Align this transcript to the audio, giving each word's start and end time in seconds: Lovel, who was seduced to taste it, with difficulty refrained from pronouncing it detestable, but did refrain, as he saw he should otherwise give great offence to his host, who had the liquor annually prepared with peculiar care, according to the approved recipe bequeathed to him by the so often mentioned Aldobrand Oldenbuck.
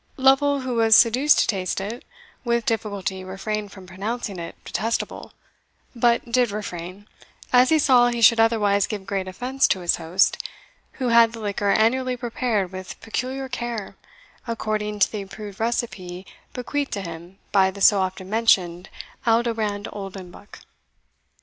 Lovel, 0.17 0.61
who 0.61 0.73
was 0.77 0.95
seduced 0.95 1.37
to 1.41 1.45
taste 1.47 1.79
it, 1.79 2.03
with 2.43 2.65
difficulty 2.65 3.23
refrained 3.23 3.71
from 3.71 3.85
pronouncing 3.85 4.39
it 4.39 4.55
detestable, 4.65 5.31
but 5.95 6.31
did 6.31 6.49
refrain, 6.49 7.07
as 7.53 7.69
he 7.69 7.77
saw 7.77 8.07
he 8.07 8.19
should 8.19 8.39
otherwise 8.39 8.87
give 8.87 9.05
great 9.05 9.27
offence 9.27 9.67
to 9.67 9.81
his 9.81 9.97
host, 9.97 10.39
who 10.93 11.09
had 11.09 11.33
the 11.33 11.39
liquor 11.39 11.69
annually 11.69 12.17
prepared 12.17 12.71
with 12.71 12.99
peculiar 12.99 13.47
care, 13.47 13.95
according 14.47 14.97
to 14.97 15.11
the 15.11 15.21
approved 15.21 15.59
recipe 15.59 16.25
bequeathed 16.53 16.93
to 16.93 17.01
him 17.03 17.37
by 17.51 17.69
the 17.69 17.79
so 17.79 17.99
often 18.01 18.27
mentioned 18.27 18.89
Aldobrand 19.27 19.87
Oldenbuck. 19.93 20.61